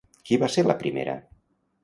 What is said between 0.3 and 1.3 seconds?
va ser la primera?